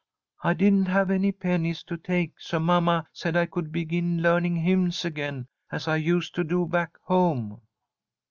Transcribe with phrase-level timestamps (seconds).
[0.43, 5.05] I didn't have any pennies to take, so mamma said I could begin learning hymns
[5.05, 7.61] again, as I used to do back home."